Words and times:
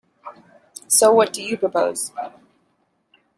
So, 0.87 1.11
what 1.11 1.31
do 1.31 1.43
you 1.43 1.57
propose? 1.57 2.11